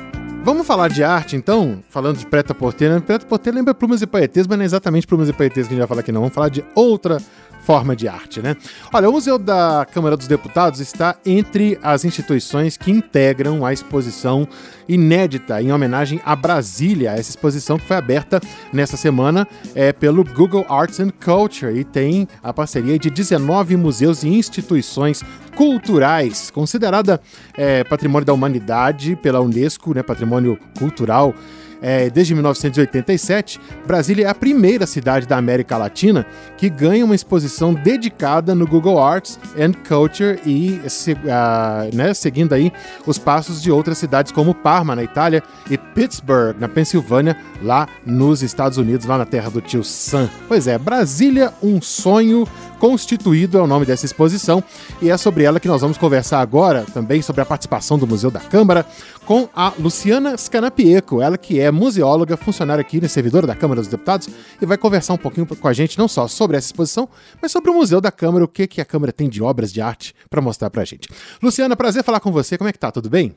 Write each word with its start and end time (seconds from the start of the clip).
vamos 0.46 0.66
falar 0.66 0.88
de 0.88 1.04
arte 1.04 1.36
então, 1.36 1.84
falando 1.90 2.18
de 2.18 2.26
Preta 2.26 2.56
Porter. 2.56 2.90
Né? 2.90 3.00
Preta 3.02 3.26
Porter 3.26 3.54
lembra 3.54 3.74
Plumas 3.74 4.02
e 4.02 4.08
Paetês, 4.08 4.48
mas 4.48 4.58
não 4.58 4.64
é 4.64 4.66
exatamente 4.66 5.06
Plumas 5.06 5.28
e 5.28 5.34
Paetês 5.34 5.68
que 5.68 5.74
a 5.74 5.76
gente 5.76 5.80
vai 5.80 5.88
falar 5.88 6.00
aqui 6.00 6.12
não. 6.14 6.22
Vamos 6.22 6.34
falar 6.34 6.48
de 6.48 6.64
outra 6.74 7.18
forma 7.68 7.98
de 7.98 8.08
arte, 8.08 8.42
né? 8.42 8.56
Olha, 8.94 9.10
o 9.10 9.12
Museu 9.12 9.38
da 9.38 9.86
Câmara 9.92 10.16
dos 10.16 10.26
Deputados 10.26 10.80
está 10.80 11.18
entre 11.26 11.78
as 11.84 12.06
instituições 12.06 12.78
que 12.78 12.90
integram 12.90 13.66
a 13.66 13.74
exposição 13.74 14.48
inédita 14.88 15.62
em 15.62 15.74
homenagem 15.74 16.22
a 16.24 16.34
Brasília. 16.34 17.10
Essa 17.12 17.32
exposição 17.32 17.78
que 17.78 17.86
foi 17.86 17.98
aberta 17.98 18.40
nessa 18.72 18.96
semana 18.96 19.46
é 19.76 19.92
pelo 19.92 20.24
Google 20.24 20.66
Arts 20.70 21.02
and 21.02 21.10
Culture 21.10 21.78
e 21.78 21.84
tem 21.84 22.26
a 22.42 22.54
parceria 22.54 22.98
de 22.98 23.10
19 23.10 23.76
museus 23.76 24.24
e 24.24 24.30
instituições 24.30 25.22
culturais, 25.54 26.50
considerada 26.50 27.20
é, 27.58 27.84
patrimônio 27.84 28.26
da 28.26 28.32
humanidade 28.32 29.18
pela 29.18 29.42
Unesco, 29.42 29.94
né, 29.94 30.02
patrimônio 30.02 30.58
cultural 30.80 31.36
é, 31.82 32.10
desde 32.10 32.34
1987, 32.34 33.60
Brasília 33.86 34.26
é 34.26 34.30
a 34.30 34.36
primeira 34.36 34.86
cidade 34.86 35.28
da 35.28 35.38
América 35.38 35.78
Latina 35.78 36.26
que 36.58 36.70
ganha 36.70 37.06
uma 37.06 37.16
exposição 37.16 37.74
dedicada 37.74 38.56
no 38.56 38.68
Google 38.68 39.02
Arts 39.02 39.40
and 39.58 39.74
Culture 39.88 40.40
e 40.46 40.82
se, 40.90 41.14
uh, 41.14 41.96
né, 41.96 42.14
seguindo 42.14 42.54
aí 42.54 42.72
os 43.06 43.18
passos 43.18 43.62
de 43.62 43.72
outras 43.72 43.98
cidades 43.98 44.32
como 44.32 44.54
Parma, 44.54 44.96
na 44.96 45.04
Itália, 45.04 45.44
e 45.70 45.78
Pittsburgh, 45.78 46.56
na 46.60 46.68
Pensilvânia, 46.68 47.38
lá 47.62 47.88
nos 48.06 48.42
Estados 48.42 48.78
Unidos, 48.78 49.06
lá 49.06 49.18
na 49.18 49.26
terra 49.26 49.50
do 49.50 49.62
tio 49.62 49.84
Sam. 49.84 50.30
Pois 50.48 50.68
é, 50.68 50.78
Brasília, 50.78 51.54
um 51.62 51.82
sonho 51.82 52.48
constituído 52.80 53.58
é 53.58 53.62
o 53.62 53.68
nome 53.68 53.86
dessa 53.86 54.06
exposição 54.06 54.64
e 55.02 55.10
é 55.10 55.18
sobre 55.18 55.44
ela 55.44 55.60
que 55.60 55.68
nós 55.68 55.82
vamos 55.82 55.98
conversar 55.98 56.40
agora, 56.40 56.86
também 56.94 57.22
sobre 57.22 57.42
a 57.42 57.46
participação 57.46 57.98
do 57.98 58.08
Museu 58.08 58.32
da 58.32 58.40
Câmara, 58.40 58.86
com 59.26 59.50
a 59.56 59.74
Luciana 59.78 60.38
Scanapieco, 60.38 61.22
ela 61.22 61.38
que 61.38 61.60
é 61.60 61.72
museóloga, 61.72 62.38
funcionária 62.38 62.82
aqui 62.82 63.02
na 63.02 63.08
servidora 63.08 63.46
da 63.46 63.56
Câmara 63.56 63.82
dos 63.82 63.90
Deputados 63.90 64.30
e 64.62 64.66
vai 64.66 64.78
conversar 64.78 65.14
um 65.14 65.18
pouquinho 65.18 65.46
com 65.46 65.68
a 65.68 65.74
gente 65.74 65.98
não 65.98 66.08
só 66.08 66.28
sobre 66.28 66.58
essa 66.58 66.68
exposição, 66.68 67.10
mas 67.42 67.52
sobre 67.52 67.70
o 67.72 67.74
Museu 67.74 68.00
da 68.00 68.12
Câmara, 68.12 68.46
o 68.46 68.48
que, 68.48 68.68
que 68.68 68.82
a 68.82 68.86
Câmara 68.86 69.12
tem 69.12 69.30
de 69.30 69.42
obras 69.42 69.72
de 69.72 69.82
arte 69.82 70.14
para 70.30 70.42
mostrar 70.42 70.70
para 70.70 70.82
a 70.82 70.86
gente. 70.86 71.10
Luciana, 71.42 71.76
prazer 71.76 72.04
falar 72.04 72.20
com 72.20 72.32
você, 72.32 72.58
como 72.58 72.70
é 72.70 72.74
que 72.74 72.80
tá? 72.80 72.92
Tudo 72.92 73.10
bem? 73.10 73.36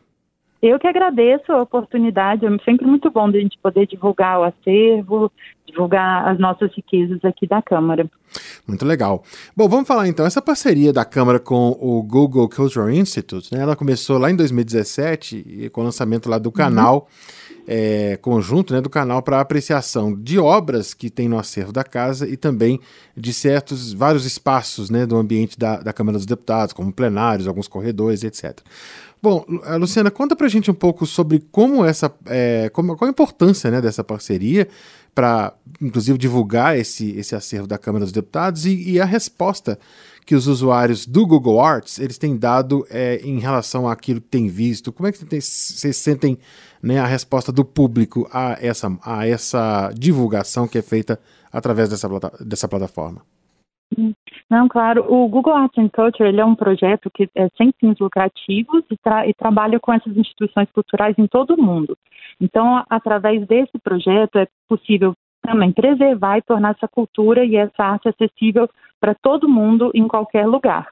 Eu 0.63 0.79
que 0.79 0.87
agradeço 0.87 1.51
a 1.51 1.63
oportunidade, 1.63 2.45
é 2.45 2.51
sempre 2.65 2.87
muito 2.87 3.11
bom 3.11 3.31
de 3.31 3.39
a 3.39 3.41
gente 3.41 3.59
poder 3.63 3.87
divulgar 3.87 4.41
o 4.41 4.45
acervo, 4.45 5.33
divulgar 5.67 6.29
as 6.29 6.39
nossas 6.39 6.71
riquezas 6.75 7.25
aqui 7.25 7.47
da 7.47 7.63
Câmara. 7.63 8.07
Muito 8.67 8.85
legal. 8.85 9.25
Bom, 9.57 9.69
vamos 9.69 9.89
falar 9.89 10.07
então, 10.07 10.27
essa 10.27 10.43
parceria 10.43 10.93
da 10.93 11.05
Câmara 11.05 11.41
com 11.41 11.77
o 11.81 12.03
Google 12.03 12.49
Cultural 12.49 12.91
Institute, 12.91 13.55
né, 13.55 13.63
ela 13.63 13.75
começou 13.75 14.19
lá 14.19 14.31
em 14.31 14.37
2017, 14.37 15.71
com 15.73 15.81
o 15.81 15.85
lançamento 15.85 16.29
lá 16.29 16.39
do 16.39 16.53
canal, 16.53 17.09
uhum. 17.51 17.65
é, 17.67 18.19
conjunto 18.19 18.75
né, 18.75 18.83
do 18.83 18.91
canal 18.91 19.23
para 19.23 19.41
apreciação 19.41 20.15
de 20.15 20.39
obras 20.39 20.93
que 20.93 21.09
tem 21.09 21.29
no 21.29 21.39
acervo 21.39 21.73
da 21.73 21.83
casa 21.83 22.29
e 22.29 22.37
também 22.37 22.79
de 23.17 23.33
certos, 23.33 23.93
vários 23.95 24.27
espaços 24.27 24.91
né, 24.91 25.07
do 25.07 25.17
ambiente 25.17 25.59
da, 25.59 25.81
da 25.81 25.93
Câmara 25.93 26.19
dos 26.19 26.27
Deputados, 26.27 26.75
como 26.75 26.93
plenários, 26.93 27.49
alguns 27.49 27.67
corredores, 27.67 28.23
etc. 28.23 28.61
Bom, 29.23 29.45
Luciana, 29.79 30.11
conta 30.11 30.35
pra 30.35 30.49
gente 30.49 30.71
um 30.71 30.75
pouco 30.75 31.05
sobre 31.05 31.41
como 31.53 31.85
essa. 31.85 32.11
É, 32.27 32.71
como, 32.71 32.97
qual 32.97 33.07
a 33.07 33.11
importância 33.11 33.71
né, 33.71 33.81
dessa 33.81 34.03
parceria 34.03 34.67
para, 35.15 35.53
inclusive, 35.81 36.17
divulgar 36.17 36.79
esse, 36.79 37.11
esse 37.11 37.35
acervo 37.35 37.67
da 37.67 37.77
Câmara 37.77 38.05
dos 38.05 38.13
Deputados 38.13 38.65
e, 38.65 38.93
e 38.93 39.01
a 39.01 39.05
resposta 39.05 39.79
que 40.25 40.35
os 40.35 40.47
usuários 40.47 41.07
do 41.07 41.27
Google 41.27 41.61
Arts 41.61 41.99
eles 41.99 42.17
têm 42.17 42.37
dado 42.37 42.87
é, 42.89 43.21
em 43.23 43.39
relação 43.39 43.89
àquilo 43.89 44.21
que 44.21 44.29
têm 44.29 44.49
visto. 44.49 44.93
Como 44.93 45.07
é 45.07 45.13
que 45.13 45.19
vocês 45.19 45.97
sentem 45.97 46.39
né, 46.83 46.99
a 46.99 47.07
resposta 47.07 47.51
do 47.53 47.65
público 47.65 48.29
a 48.33 48.57
essa, 48.61 48.97
a 49.03 49.27
essa 49.27 49.91
divulgação 49.93 50.69
que 50.69 50.79
é 50.79 50.83
feita 50.83 51.21
através 51.53 51.91
dessa, 51.91 52.09
dessa 52.41 52.69
plataforma? 52.69 53.23
Não, 54.49 54.69
claro. 54.69 55.05
O 55.09 55.29
Google 55.29 55.55
Arts 55.55 55.79
and 55.79 55.89
Culture 55.89 56.29
ele 56.29 56.41
é 56.41 56.45
um 56.45 56.55
projeto 56.55 57.11
que 57.11 57.29
é 57.35 57.49
sem 57.57 57.73
fins 57.79 57.99
lucrativos 57.99 58.85
e, 58.91 58.97
tra 58.97 59.27
e 59.27 59.35
trabalha 59.35 59.81
com 59.81 59.93
essas 59.93 60.17
instituições 60.17 60.71
culturais 60.73 61.15
em 61.19 61.27
todo 61.27 61.55
o 61.55 61.63
mundo. 61.63 61.97
Então, 62.41 62.85
através 62.89 63.47
desse 63.47 63.79
projeto 63.83 64.39
é 64.39 64.47
possível 64.69 65.15
também 65.43 65.73
preservar 65.73 66.39
e 66.39 66.43
tornar 66.43 66.73
essa 66.73 66.87
cultura 66.87 67.45
e 67.45 67.57
essa 67.57 67.83
arte 67.83 68.09
acessível 68.09 68.69
para 69.01 69.15
todo 69.15 69.49
mundo 69.49 69.91
em 69.95 70.07
qualquer 70.07 70.47
lugar. 70.47 70.89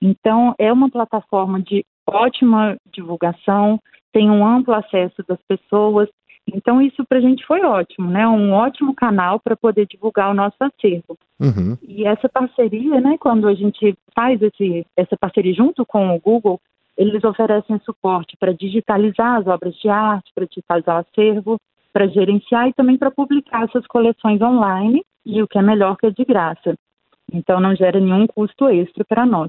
Então, 0.00 0.54
é 0.58 0.72
uma 0.72 0.90
plataforma 0.90 1.60
de 1.60 1.84
ótima 2.08 2.76
divulgação, 2.92 3.78
tem 4.12 4.30
um 4.30 4.44
amplo 4.44 4.74
acesso 4.74 5.22
das 5.28 5.38
pessoas, 5.46 6.08
então, 6.54 6.80
isso 6.80 7.04
para 7.04 7.18
a 7.18 7.20
gente 7.20 7.44
foi 7.46 7.62
ótimo, 7.62 8.10
né? 8.10 8.26
Um 8.26 8.52
ótimo 8.52 8.94
canal 8.94 9.38
para 9.40 9.56
poder 9.56 9.86
divulgar 9.86 10.30
o 10.30 10.34
nosso 10.34 10.56
acervo. 10.60 11.18
Uhum. 11.38 11.76
E 11.82 12.04
essa 12.04 12.28
parceria, 12.28 13.00
né, 13.00 13.16
quando 13.18 13.48
a 13.48 13.54
gente 13.54 13.96
faz 14.14 14.40
esse, 14.42 14.86
essa 14.96 15.16
parceria 15.18 15.54
junto 15.54 15.84
com 15.86 16.14
o 16.14 16.20
Google, 16.20 16.60
eles 16.96 17.24
oferecem 17.24 17.80
suporte 17.80 18.36
para 18.38 18.52
digitalizar 18.52 19.38
as 19.38 19.46
obras 19.46 19.74
de 19.76 19.88
arte, 19.88 20.30
para 20.34 20.46
digitalizar 20.46 20.96
o 20.96 21.00
acervo, 21.00 21.58
para 21.92 22.06
gerenciar 22.06 22.68
e 22.68 22.74
também 22.74 22.96
para 22.96 23.10
publicar 23.10 23.64
essas 23.64 23.86
coleções 23.86 24.40
online, 24.40 25.02
e 25.24 25.42
o 25.42 25.48
que 25.48 25.58
é 25.58 25.62
melhor 25.62 25.96
que 25.96 26.06
é 26.06 26.10
de 26.10 26.24
graça. 26.24 26.74
Então, 27.32 27.60
não 27.60 27.74
gera 27.74 28.00
nenhum 28.00 28.26
custo 28.26 28.68
extra 28.68 29.04
para 29.04 29.24
nós. 29.24 29.48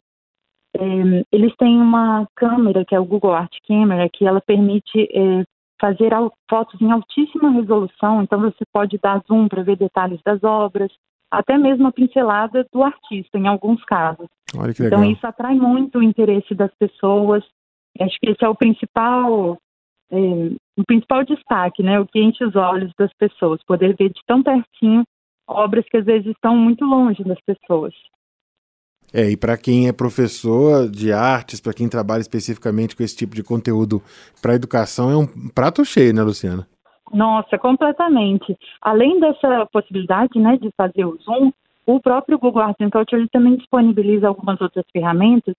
É, 0.74 1.25
eles 1.31 1.54
têm 1.57 1.77
uma 1.77 2.27
câmera, 2.36 2.86
que 2.86 2.95
é 2.95 3.00
o 3.00 3.06
Google 3.06 3.33
Art 3.33 3.54
Camera, 3.68 4.07
que 4.12 4.25
ela 4.25 4.39
permite 4.39 5.09
é, 5.13 5.44
fazer 5.81 6.12
fotos 6.48 6.80
em 6.80 6.92
altíssima 6.92 7.50
resolução, 7.50 8.22
então 8.22 8.39
você 8.39 8.63
pode 8.72 9.00
dar 9.00 9.24
zoom 9.28 9.48
para 9.48 9.63
ver 9.63 9.75
detalhes 9.75 10.22
das 10.24 10.44
obras, 10.44 10.92
até 11.31 11.57
mesmo 11.57 11.88
a 11.88 11.92
pincelada 11.92 12.66
do 12.72 12.83
artista, 12.83 13.39
em 13.39 13.48
alguns 13.48 13.83
casos. 13.86 14.28
Olha 14.56 14.74
que 14.74 14.83
legal. 14.83 15.00
Então 15.00 15.12
isso 15.12 15.25
atrai 15.25 15.56
muito 15.56 15.98
o 15.98 16.04
interesse 16.04 16.54
das 16.54 16.72
pessoas. 16.75 17.44
Acho 18.00 18.18
que 18.22 18.30
esse 18.30 18.45
é 18.45 18.48
o 18.48 18.56
principal, 18.56 19.57
é, 20.12 20.18
o 20.78 20.86
principal 20.86 21.25
destaque, 21.25 21.81
né? 21.81 22.00
O 22.00 22.06
que 22.06 22.22
enche 22.22 22.44
os 22.45 22.56
olhos 22.56 22.92
das 22.98 23.12
pessoas, 23.13 23.63
poder 23.66 23.95
ver 23.98 24.10
de 24.10 24.22
tão 24.28 24.44
pertinho 24.44 25.04
obras 25.48 25.86
que 25.89 25.98
às 25.98 26.06
vezes 26.06 26.28
estão 26.28 26.56
muito 26.56 26.86
longe 26.86 27.24
das 27.24 27.39
pessoas. 27.42 27.94
É, 29.13 29.30
e 29.30 29.36
para 29.36 29.58
quem 29.58 29.88
é 29.88 29.94
professor 29.94 30.90
de 30.90 31.12
artes, 31.12 31.60
para 31.60 31.74
quem 31.74 31.90
trabalha 31.90 32.22
especificamente 32.22 32.96
com 32.96 33.04
esse 33.04 33.16
tipo 33.16 33.36
de 33.36 33.44
conteúdo 33.44 34.02
para 34.42 34.56
educação, 34.56 35.12
é 35.12 35.18
um 35.18 35.28
prato 35.54 35.84
cheio, 35.84 36.13
né, 36.13 36.24
Luciana? 36.24 36.66
Nossa, 37.13 37.58
completamente. 37.58 38.58
Além 38.81 39.19
dessa 39.19 39.66
possibilidade, 39.72 40.40
né, 40.40 40.58
de 40.58 40.72
fazer 40.78 41.06
o 41.06 41.18
Zoom, 41.18 41.52
o 41.86 42.00
próprio 42.00 42.40
Google 42.40 42.62
Arts 42.62 42.80
and 42.80 42.90
Culture 42.90 43.28
também 43.30 43.58
disponibiliza 43.58 44.28
algumas 44.28 44.62
outras 44.62 44.86
ferramentas, 44.94 45.56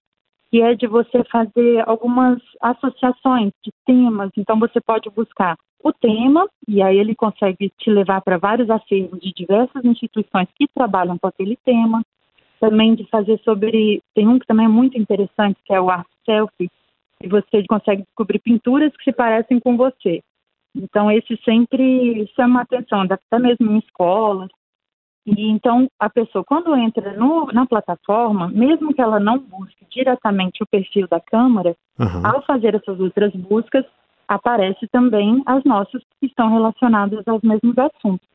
que 0.50 0.62
é 0.62 0.74
de 0.74 0.86
você 0.86 1.22
fazer 1.30 1.86
algumas 1.86 2.38
associações 2.60 3.52
de 3.62 3.70
temas. 3.84 4.30
Então, 4.36 4.58
você 4.58 4.80
pode 4.80 5.10
buscar 5.10 5.56
o 5.82 5.92
tema, 5.92 6.48
e 6.66 6.80
aí 6.80 6.96
ele 6.96 7.14
consegue 7.14 7.70
te 7.76 7.90
levar 7.90 8.20
para 8.22 8.38
vários 8.38 8.70
acervos 8.70 9.20
de 9.20 9.32
diversas 9.32 9.84
instituições 9.84 10.48
que 10.54 10.68
trabalham 10.74 11.18
com 11.18 11.26
aquele 11.26 11.56
tema 11.64 12.02
também 12.62 12.94
de 12.94 13.04
fazer 13.10 13.40
sobre. 13.40 14.00
Tem 14.14 14.28
um 14.28 14.38
que 14.38 14.46
também 14.46 14.66
é 14.66 14.68
muito 14.68 14.96
interessante, 14.96 15.58
que 15.64 15.74
é 15.74 15.80
o 15.80 15.90
Art 15.90 16.06
Selfie, 16.24 16.70
e 17.20 17.28
você 17.28 17.64
consegue 17.68 18.04
descobrir 18.04 18.38
pinturas 18.38 18.96
que 18.96 19.02
se 19.02 19.12
parecem 19.12 19.58
com 19.58 19.76
você. 19.76 20.22
Então, 20.74 21.10
esse 21.10 21.36
sempre 21.44 22.24
chama 22.36 22.60
a 22.60 22.62
atenção, 22.62 23.02
até 23.02 23.38
mesmo 23.38 23.72
em 23.72 23.78
escolas. 23.78 24.48
E 25.26 25.48
então, 25.50 25.88
a 25.98 26.08
pessoa, 26.08 26.44
quando 26.44 26.74
entra 26.76 27.12
no, 27.14 27.46
na 27.46 27.66
plataforma, 27.66 28.48
mesmo 28.48 28.94
que 28.94 29.00
ela 29.00 29.18
não 29.18 29.38
busque 29.38 29.84
diretamente 29.90 30.62
o 30.62 30.66
perfil 30.66 31.08
da 31.08 31.20
Câmara, 31.20 31.74
uhum. 31.98 32.24
ao 32.24 32.42
fazer 32.42 32.76
essas 32.76 32.98
outras 32.98 33.32
buscas, 33.34 33.84
aparece 34.26 34.86
também 34.88 35.42
as 35.46 35.62
nossas 35.64 36.00
que 36.18 36.26
estão 36.26 36.48
relacionadas 36.52 37.26
aos 37.26 37.42
mesmos 37.42 37.76
assuntos. 37.76 38.26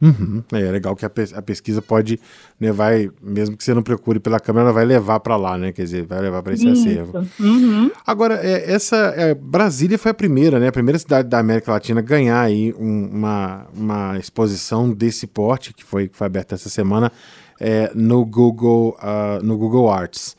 Uhum. 0.00 0.42
É, 0.52 0.62
é 0.62 0.70
legal 0.70 0.96
que 0.96 1.04
a, 1.04 1.10
a, 1.34 1.42
pesquisa 1.42 1.82
pode, 1.82 2.18
né, 2.58 2.72
vai, 2.72 3.10
mesmo 3.22 3.56
que 3.56 3.62
você 3.62 3.74
não 3.74 3.82
procure 3.82 4.18
pela 4.18 4.40
câmera, 4.40 4.66
ela 4.66 4.72
vai 4.72 4.84
levar 4.84 5.20
para 5.20 5.36
lá, 5.36 5.58
né? 5.58 5.72
Quer 5.72 5.82
dizer, 5.82 6.06
vai 6.06 6.20
levar 6.20 6.42
para 6.42 6.54
esse 6.54 6.66
Isso. 6.66 6.88
acervo. 6.88 7.26
Uhum. 7.38 7.90
Agora, 8.06 8.40
é, 8.42 8.72
essa 8.72 8.96
é, 8.96 9.34
Brasília 9.34 9.98
foi 9.98 10.10
a 10.10 10.14
primeira, 10.14 10.58
né? 10.58 10.68
A 10.68 10.72
primeira 10.72 10.98
cidade 10.98 11.28
da 11.28 11.38
América 11.38 11.72
Latina 11.72 12.00
a 12.00 12.02
ganhar 12.02 12.40
aí 12.40 12.74
um, 12.78 13.10
uma, 13.12 13.66
uma 13.74 14.18
exposição 14.18 14.90
desse 14.90 15.26
porte 15.26 15.74
que 15.74 15.84
foi, 15.84 16.08
que 16.08 16.16
foi 16.16 16.26
aberta 16.26 16.54
essa 16.54 16.70
semana 16.70 17.12
é, 17.60 17.90
no 17.94 18.24
Google 18.24 18.96
uh, 19.02 19.44
no 19.44 19.58
Google 19.58 19.90
Arts 19.90 20.34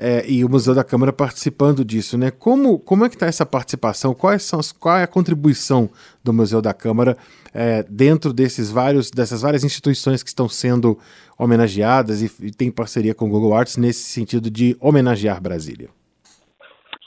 é, 0.00 0.24
e 0.26 0.42
o 0.44 0.48
Museu 0.48 0.74
da 0.74 0.82
Câmara 0.82 1.12
participando 1.12 1.84
disso, 1.84 2.16
né? 2.16 2.30
Como, 2.30 2.78
como 2.78 3.04
é 3.04 3.08
que 3.08 3.16
está 3.16 3.26
essa 3.26 3.44
participação? 3.44 4.14
Quais 4.14 4.42
são 4.42 4.58
as, 4.58 4.72
qual 4.72 4.96
é 4.96 5.02
a 5.02 5.06
contribuição 5.06 5.90
do 6.24 6.32
Museu 6.32 6.62
da 6.62 6.72
Câmara 6.72 7.18
é, 7.54 7.82
dentro 7.82 8.32
desses 8.32 8.70
vários, 8.70 9.10
dessas 9.10 9.42
várias 9.42 9.64
instituições 9.64 10.22
que 10.22 10.28
estão 10.28 10.48
sendo 10.48 10.98
homenageadas 11.38 12.22
e, 12.22 12.46
e 12.46 12.50
tem 12.50 12.70
parceria 12.70 13.14
com 13.14 13.26
o 13.26 13.30
Google 13.30 13.54
Arts 13.54 13.76
nesse 13.76 14.04
sentido 14.04 14.50
de 14.50 14.76
homenagear 14.80 15.42
Brasília? 15.42 15.88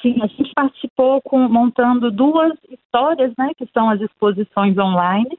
Sim, 0.01 0.21
a 0.21 0.27
gente 0.27 0.51
participou 0.53 1.21
com, 1.21 1.47
montando 1.47 2.11
duas 2.11 2.53
histórias, 2.69 3.31
né, 3.37 3.51
que 3.57 3.67
são 3.73 3.89
as 3.89 4.01
exposições 4.01 4.77
online 4.77 5.37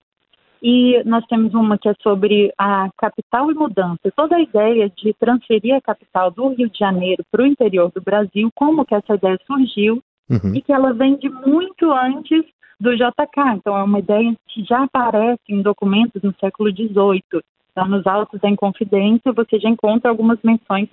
e 0.67 1.03
nós 1.05 1.23
temos 1.27 1.53
uma 1.53 1.77
que 1.77 1.87
é 1.87 1.95
sobre 2.03 2.51
a 2.57 2.89
capital 2.97 3.51
e 3.51 3.55
mudança. 3.55 4.11
Toda 4.17 4.37
a 4.37 4.41
ideia 4.41 4.91
de 4.97 5.13
transferir 5.21 5.75
a 5.75 5.81
capital 5.83 6.31
do 6.31 6.49
Rio 6.55 6.71
de 6.71 6.79
Janeiro 6.79 7.23
para 7.31 7.43
o 7.43 7.47
interior 7.47 7.93
do 7.95 8.01
Brasil, 8.01 8.49
como 8.55 8.87
que 8.87 8.95
essa 8.95 9.15
ideia 9.15 9.39
surgiu 9.47 10.03
uhum. 10.31 10.55
e 10.55 10.63
que 10.63 10.73
ela 10.73 10.95
vem 10.95 11.19
de 11.19 11.29
muito 11.29 11.93
antes 11.93 12.43
do 12.81 12.95
JK. 12.97 13.57
Então, 13.57 13.77
é 13.77 13.83
uma 13.83 13.99
ideia 13.99 14.35
que 14.49 14.65
já 14.65 14.85
aparece 14.85 15.43
em 15.49 15.63
documentos 15.63 16.23
no 16.23 16.35
século 16.41 16.71
XVIII. 16.71 17.43
Então, 17.73 17.89
nos 17.89 18.07
autos 18.07 18.41
da 18.41 18.49
Inconfidência, 18.49 19.33
você 19.33 19.59
já 19.59 19.69
encontra 19.69 20.11
algumas 20.11 20.39
menções 20.43 20.89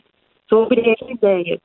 sobre 0.50 0.81
essa 0.89 1.12
ideia. 1.12 1.60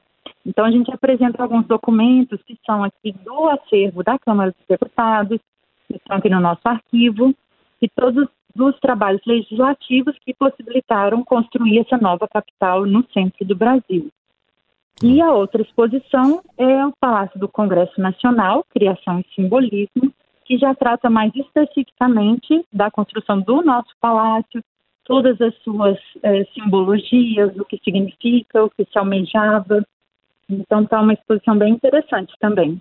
Então, 0.44 0.64
a 0.64 0.70
gente 0.70 0.92
apresenta 0.92 1.42
alguns 1.42 1.66
documentos 1.66 2.40
que 2.42 2.58
são 2.64 2.84
aqui 2.84 3.12
do 3.24 3.48
acervo 3.48 4.02
da 4.02 4.18
Câmara 4.18 4.52
dos 4.52 4.66
Deputados, 4.68 5.40
que 5.88 5.96
estão 5.96 6.16
aqui 6.16 6.28
no 6.28 6.40
nosso 6.40 6.62
arquivo, 6.64 7.34
e 7.80 7.88
todos 7.88 8.28
os 8.58 8.78
trabalhos 8.80 9.20
legislativos 9.26 10.16
que 10.24 10.34
possibilitaram 10.34 11.24
construir 11.24 11.80
essa 11.80 11.98
nova 11.98 12.26
capital 12.28 12.86
no 12.86 13.04
centro 13.12 13.44
do 13.44 13.54
Brasil. 13.54 14.10
E 15.02 15.20
a 15.20 15.30
outra 15.32 15.60
exposição 15.60 16.42
é 16.56 16.86
o 16.86 16.92
Palácio 16.98 17.38
do 17.38 17.48
Congresso 17.48 18.00
Nacional, 18.00 18.64
Criação 18.70 19.20
e 19.20 19.34
Simbolismo, 19.34 20.12
que 20.46 20.56
já 20.56 20.74
trata 20.74 21.10
mais 21.10 21.34
especificamente 21.34 22.64
da 22.72 22.90
construção 22.90 23.40
do 23.40 23.62
nosso 23.62 23.90
palácio, 24.00 24.62
todas 25.04 25.38
as 25.40 25.54
suas 25.58 25.98
eh, 26.22 26.44
simbologias, 26.54 27.54
o 27.56 27.64
que 27.64 27.78
significa, 27.84 28.64
o 28.64 28.70
que 28.70 28.84
se 28.84 28.98
almejava. 28.98 29.84
Então, 30.48 30.82
está 30.82 31.00
uma 31.00 31.12
exposição 31.12 31.58
bem 31.58 31.74
interessante 31.74 32.32
também. 32.40 32.80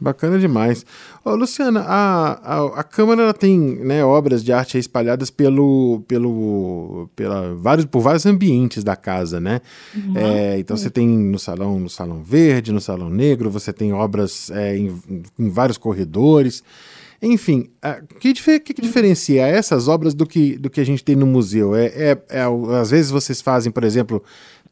Bacana 0.00 0.38
demais. 0.38 0.86
Oh, 1.24 1.34
Luciana, 1.34 1.80
a, 1.80 2.32
a, 2.32 2.80
a 2.80 2.84
Câmara 2.84 3.34
tem 3.34 3.58
né, 3.58 4.04
obras 4.04 4.44
de 4.44 4.52
arte 4.52 4.78
espalhadas 4.78 5.28
pelo, 5.28 6.04
pelo, 6.06 7.10
pela, 7.16 7.54
vários, 7.56 7.84
por 7.84 8.00
vários 8.00 8.24
ambientes 8.24 8.84
da 8.84 8.94
casa, 8.94 9.40
né? 9.40 9.60
Uhum. 9.94 10.16
É, 10.16 10.58
então 10.58 10.76
você 10.76 10.88
tem 10.88 11.08
no 11.08 11.38
salão, 11.38 11.80
no 11.80 11.90
salão 11.90 12.22
verde, 12.22 12.72
no 12.72 12.80
salão 12.80 13.10
negro, 13.10 13.50
você 13.50 13.72
tem 13.72 13.92
obras 13.92 14.50
é, 14.50 14.76
em, 14.76 14.94
em, 15.38 15.48
vários 15.48 15.76
corredores. 15.76 16.62
Enfim, 17.20 17.68
o 17.82 18.14
que, 18.20 18.32
que, 18.32 18.60
que, 18.74 18.80
diferencia 18.80 19.44
essas 19.44 19.88
obras 19.88 20.14
do 20.14 20.24
que, 20.24 20.56
do 20.56 20.70
que 20.70 20.80
a 20.80 20.84
gente 20.84 21.02
tem 21.02 21.16
no 21.16 21.26
museu? 21.26 21.74
É, 21.74 21.86
é, 21.86 22.18
é, 22.28 22.42
às 22.80 22.92
vezes 22.92 23.10
vocês 23.10 23.40
fazem, 23.40 23.72
por 23.72 23.82
exemplo, 23.82 24.22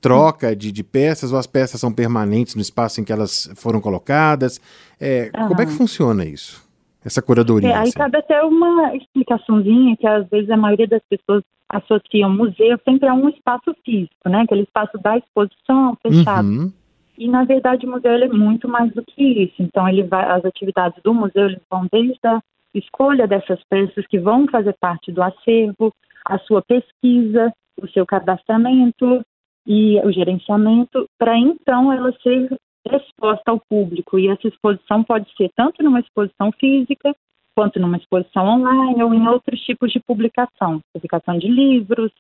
troca 0.01 0.55
de, 0.55 0.71
de 0.71 0.85
peças 0.85 1.33
ou 1.33 1.39
as 1.39 1.47
peças 1.47 1.81
são 1.81 1.93
permanentes 1.93 2.55
no 2.55 2.63
espaço 2.63 3.01
em 3.01 3.05
que 3.05 3.13
elas 3.13 3.51
foram 3.57 3.81
colocadas? 3.81 4.61
É, 5.01 5.31
uhum. 5.37 5.49
Como 5.49 5.63
é 5.63 5.67
que 5.67 5.73
funciona 5.73 6.25
isso? 6.25 6.65
Essa 7.05 7.23
curadoria? 7.23 7.71
É, 7.71 7.75
aí 7.75 7.83
assim? 7.83 7.93
cabe 7.93 8.19
até 8.19 8.43
uma 8.43 8.95
explicaçãozinha 8.97 9.97
que 9.97 10.07
às 10.07 10.29
vezes 10.29 10.51
a 10.51 10.57
maioria 10.57 10.89
das 10.89 11.03
pessoas 11.09 11.43
associam 11.69 12.31
museu 12.31 12.79
sempre 12.85 13.09
a 13.09 13.15
um 13.15 13.29
espaço 13.29 13.75
físico, 13.85 14.29
né? 14.29 14.43
Aquele 14.43 14.63
espaço 14.63 14.99
da 14.99 15.17
exposição 15.17 15.97
fechado. 16.03 16.47
Uhum. 16.47 16.73
E 17.19 17.29
na 17.29 17.45
verdade 17.45 17.87
o 17.87 17.91
museu 17.91 18.13
é 18.13 18.29
muito 18.29 18.69
mais 18.69 18.93
do 18.93 19.03
que 19.03 19.23
isso. 19.23 19.55
Então 19.61 19.89
ele 19.89 20.03
vai, 20.03 20.25
as 20.31 20.45
atividades 20.45 21.01
do 21.03 21.15
museu 21.15 21.47
eles 21.47 21.63
vão 21.71 21.87
desde 21.91 22.19
a 22.25 22.41
escolha 22.75 23.27
dessas 23.27 23.61
peças 23.69 24.07
que 24.07 24.19
vão 24.19 24.47
fazer 24.49 24.75
parte 24.81 25.11
do 25.11 25.23
acervo, 25.23 25.93
a 26.25 26.39
sua 26.41 26.63
pesquisa, 26.63 27.53
o 27.81 27.89
seu 27.89 28.05
cadastramento, 28.05 29.23
e 29.67 29.99
o 30.01 30.13
gerenciamento, 30.13 31.09
para 31.19 31.37
então 31.37 31.93
ela 31.93 32.13
ser 32.23 32.57
exposta 32.95 33.51
ao 33.51 33.61
público. 33.69 34.19
E 34.19 34.29
essa 34.29 34.47
exposição 34.47 35.03
pode 35.03 35.29
ser 35.37 35.51
tanto 35.57 35.83
numa 35.83 36.01
exposição 36.01 36.53
física, 36.53 37.15
quanto 37.55 37.81
numa 37.81 37.97
exposição 37.97 38.47
online 38.47 39.03
ou 39.03 39.13
em 39.13 39.27
outros 39.27 39.61
tipos 39.61 39.91
de 39.91 40.01
publicação, 40.01 40.81
publicação 40.93 41.39
de 41.39 41.49
livros, 41.49 42.13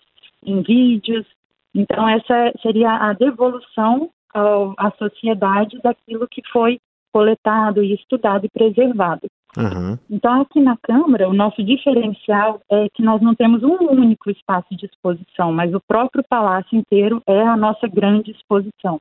em 0.45 0.62
vídeos. 0.62 1.26
Então, 1.75 2.09
essa 2.09 2.53
seria 2.62 2.91
a 2.91 3.12
devolução 3.12 4.11
ao, 4.35 4.75
à 4.79 4.91
sociedade 4.93 5.79
daquilo 5.83 6.26
que 6.29 6.43
foi 6.50 6.81
coletado 7.12 7.83
e 7.83 7.95
estudado 7.95 8.47
e 8.47 8.50
preservado. 8.50 9.26
Uhum. 9.57 9.99
Então, 10.11 10.43
aqui 10.43 10.61
na 10.61 10.77
Câmara, 10.77 11.29
o 11.29 11.33
nosso 11.33 11.63
diferencial 11.65 12.61
é 12.71 12.89
que 12.93 13.03
nós 13.03 13.23
não 13.23 13.35
temos 13.35 13.63
um 13.63 13.91
único 13.91 14.31
espaço 14.31 14.77
de 14.77 14.85
exposição, 14.85 15.53
mas 15.53 15.73
o 15.73 15.81
próprio 15.81 16.23
palácio 16.29 16.77
inteiro 16.77 17.23
é 17.27 17.41
a 17.41 17.57
nossa 17.57 17.89
grande 17.89 18.31
exposição. 18.31 19.01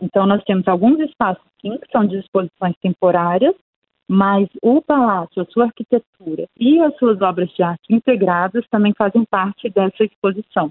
Então, 0.00 0.26
nós 0.26 0.42
temos 0.44 0.66
alguns 0.68 1.00
espaços, 1.00 1.42
sim, 1.60 1.76
que 1.78 1.90
são 1.90 2.06
de 2.06 2.18
exposições 2.18 2.74
temporárias, 2.80 3.54
mas 4.08 4.48
o 4.62 4.80
palácio, 4.80 5.42
a 5.42 5.46
sua 5.46 5.64
arquitetura 5.64 6.46
e 6.58 6.80
as 6.80 6.94
suas 6.96 7.20
obras 7.20 7.50
de 7.50 7.62
arte 7.62 7.92
integradas 7.92 8.64
também 8.70 8.92
fazem 8.96 9.24
parte 9.24 9.68
dessa 9.70 10.04
exposição. 10.04 10.70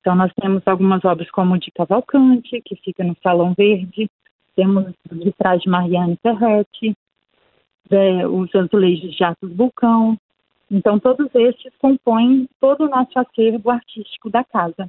Então, 0.00 0.14
nós 0.14 0.32
temos 0.34 0.62
algumas 0.66 1.04
obras 1.04 1.30
como 1.30 1.58
de 1.58 1.70
Cavalcante, 1.70 2.60
que 2.64 2.76
fica 2.76 3.04
no 3.04 3.16
Salão 3.22 3.54
Verde, 3.56 4.10
temos 4.56 4.92
vitrais 5.10 5.60
de 5.62 5.68
Mariane 5.68 6.18
Ferretti, 6.22 6.94
é, 7.90 8.26
os 8.26 8.54
azulejos 8.54 9.14
de 9.14 9.24
Atos 9.24 9.52
Vulcão. 9.54 10.16
Então, 10.70 10.98
todos 10.98 11.28
estes 11.34 11.72
compõem 11.78 12.48
todo 12.60 12.84
o 12.84 12.88
nosso 12.88 13.18
acervo 13.18 13.70
artístico 13.70 14.30
da 14.30 14.44
casa. 14.44 14.88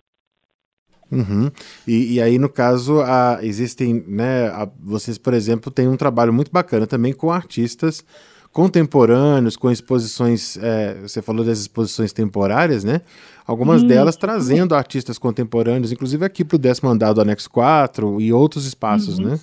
Uhum. 1.12 1.52
E, 1.86 2.14
e, 2.14 2.22
aí, 2.22 2.40
no 2.40 2.48
caso, 2.48 3.02
a, 3.02 3.40
existem, 3.42 4.04
né, 4.08 4.48
a, 4.48 4.70
vocês, 4.80 5.18
por 5.18 5.34
exemplo, 5.34 5.70
têm 5.72 5.88
um 5.88 5.98
trabalho 5.98 6.32
muito 6.32 6.52
bacana 6.52 6.88
também 6.88 7.14
com 7.14 7.32
artistas 7.32 8.06
contemporâneos, 8.52 9.56
com 9.56 9.72
exposições, 9.72 10.58
é, 10.58 11.02
você 11.02 11.22
falou 11.22 11.46
das 11.46 11.60
exposições 11.60 12.12
temporárias, 12.12 12.84
né? 12.84 13.02
Algumas 13.48 13.82
delas 13.82 14.16
trazendo 14.18 14.76
artistas 14.76 15.18
contemporâneos, 15.18 15.92
inclusive 15.92 16.26
aqui 16.26 16.44
para 16.44 16.56
o 16.56 16.60
décimo 16.60 16.90
andar 16.90 17.14
do 17.14 17.22
Anexo 17.22 17.50
4 17.50 18.20
e 18.20 18.32
outros 18.32 18.66
espaços, 18.66 19.20
uhum. 19.20 19.32
né? 19.32 19.40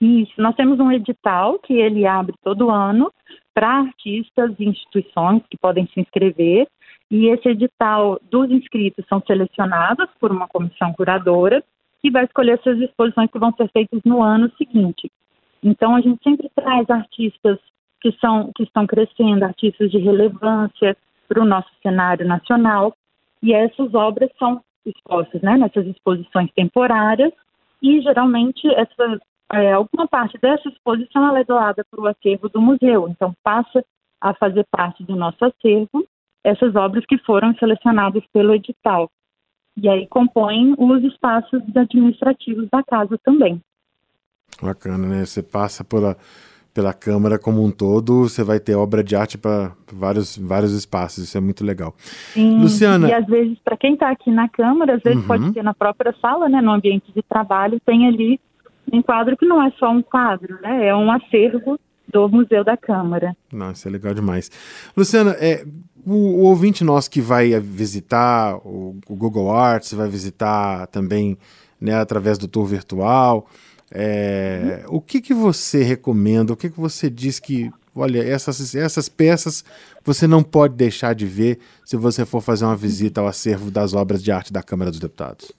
Isso, 0.00 0.32
nós 0.38 0.54
temos 0.54 0.78
um 0.78 0.92
edital 0.92 1.58
que 1.58 1.74
ele 1.74 2.06
abre 2.06 2.34
todo 2.42 2.70
ano 2.70 3.12
para 3.52 3.80
artistas 3.80 4.54
e 4.58 4.64
instituições 4.64 5.42
que 5.50 5.58
podem 5.58 5.86
se 5.88 6.00
inscrever. 6.00 6.68
E 7.10 7.26
esse 7.26 7.48
edital 7.48 8.20
dos 8.30 8.50
inscritos 8.50 9.04
são 9.08 9.20
selecionados 9.26 10.08
por 10.20 10.30
uma 10.30 10.46
comissão 10.46 10.92
curadora 10.92 11.64
que 12.00 12.10
vai 12.10 12.24
escolher 12.24 12.58
essas 12.58 12.78
exposições 12.78 13.30
que 13.30 13.38
vão 13.38 13.52
ser 13.52 13.68
feitas 13.72 14.00
no 14.04 14.22
ano 14.22 14.50
seguinte. 14.56 15.10
Então 15.62 15.96
a 15.96 16.00
gente 16.00 16.22
sempre 16.22 16.48
traz 16.54 16.88
artistas 16.88 17.58
que 18.00 18.12
são 18.20 18.52
que 18.54 18.62
estão 18.62 18.86
crescendo, 18.86 19.44
artistas 19.44 19.90
de 19.90 19.98
relevância 19.98 20.96
para 21.26 21.42
o 21.42 21.44
nosso 21.44 21.68
cenário 21.82 22.26
nacional 22.26 22.94
e 23.42 23.52
essas 23.52 23.92
obras 23.94 24.30
são 24.38 24.62
expostas, 24.86 25.42
né, 25.42 25.56
nessas 25.56 25.86
exposições 25.86 26.50
temporárias 26.52 27.32
e 27.82 28.00
geralmente 28.00 28.66
essa 28.74 29.20
é, 29.52 29.72
alguma 29.72 30.06
parte 30.06 30.38
dessa 30.38 30.68
exposição 30.68 31.36
é 31.36 31.44
doada 31.44 31.84
para 31.90 32.00
o 32.00 32.06
acervo 32.06 32.48
do 32.48 32.60
museu, 32.60 33.08
então 33.08 33.34
passa 33.42 33.84
a 34.20 34.34
fazer 34.34 34.66
parte 34.70 35.02
do 35.04 35.16
nosso 35.16 35.44
acervo 35.44 36.06
essas 36.44 36.74
obras 36.76 37.04
que 37.06 37.18
foram 37.18 37.54
selecionadas 37.56 38.22
pelo 38.32 38.54
edital. 38.54 39.10
E 39.76 39.88
aí 39.88 40.06
compõem 40.08 40.74
os 40.78 41.02
espaços 41.04 41.62
administrativos 41.74 42.68
da 42.70 42.82
casa 42.82 43.18
também. 43.24 43.60
Bacana, 44.60 45.06
né? 45.06 45.24
Você 45.24 45.42
passa 45.42 45.84
pela, 45.84 46.16
pela 46.74 46.92
Câmara 46.92 47.38
como 47.38 47.64
um 47.64 47.70
todo, 47.70 48.28
você 48.28 48.42
vai 48.42 48.58
ter 48.58 48.74
obra 48.74 49.04
de 49.04 49.14
arte 49.14 49.38
para 49.38 49.72
vários, 49.92 50.36
vários 50.36 50.72
espaços, 50.72 51.24
isso 51.24 51.38
é 51.38 51.40
muito 51.40 51.64
legal. 51.64 51.94
Sim, 52.32 52.60
Luciana. 52.60 53.08
E 53.08 53.12
às 53.12 53.26
vezes, 53.26 53.58
para 53.60 53.76
quem 53.76 53.94
está 53.94 54.10
aqui 54.10 54.30
na 54.30 54.48
Câmara, 54.48 54.94
às 54.94 55.02
vezes 55.02 55.20
uhum. 55.20 55.26
pode 55.26 55.52
ter 55.52 55.62
na 55.62 55.74
própria 55.74 56.14
sala, 56.20 56.48
né, 56.48 56.60
no 56.60 56.72
ambiente 56.72 57.12
de 57.12 57.22
trabalho, 57.22 57.80
tem 57.84 58.08
ali 58.08 58.40
um 58.92 59.02
quadro 59.02 59.36
que 59.36 59.46
não 59.46 59.62
é 59.62 59.70
só 59.78 59.90
um 59.90 60.02
quadro, 60.02 60.58
né? 60.62 60.86
É 60.86 60.94
um 60.94 61.10
acervo 61.10 61.78
do 62.08 62.28
Museu 62.28 62.64
da 62.64 62.76
Câmara. 62.76 63.36
Nossa, 63.52 63.88
é 63.88 63.92
legal 63.92 64.14
demais. 64.14 64.50
Luciana, 64.96 65.32
é, 65.32 65.64
o, 66.06 66.12
o 66.12 66.40
ouvinte 66.44 66.82
nosso 66.82 67.10
que 67.10 67.20
vai 67.20 67.58
visitar 67.60 68.56
o, 68.66 68.98
o, 69.06 69.16
Google 69.16 69.52
Arts, 69.52 69.92
vai 69.92 70.08
visitar 70.08 70.86
também 70.88 71.36
né, 71.80 71.94
através 71.94 72.38
do 72.38 72.48
tour 72.48 72.64
virtual, 72.64 73.46
é, 73.90 74.84
uhum. 74.88 74.96
o 74.96 75.00
que, 75.00 75.20
que 75.20 75.32
você 75.32 75.82
recomenda, 75.82 76.52
o 76.52 76.56
que, 76.56 76.70
que 76.70 76.80
você 76.80 77.08
diz 77.08 77.38
que, 77.38 77.70
olha, 77.94 78.22
essas, 78.22 78.74
essas 78.74 79.08
peças 79.08 79.64
você 80.04 80.26
não 80.26 80.42
pode 80.42 80.74
deixar 80.74 81.14
de 81.14 81.26
ver 81.26 81.58
se 81.84 81.96
você 81.96 82.24
for 82.24 82.40
fazer 82.40 82.64
uma 82.64 82.76
visita 82.76 83.20
ao 83.20 83.26
acervo 83.26 83.70
das 83.70 83.94
obras 83.94 84.22
de 84.22 84.32
arte 84.32 84.52
da 84.52 84.62
Câmara 84.62 84.90
dos 84.90 85.00
Deputados? 85.00 85.52